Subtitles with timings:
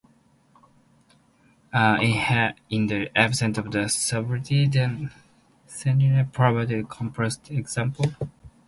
[1.75, 5.11] In the absence of associativity, the
[5.71, 8.27] sedenions provide a counterexample.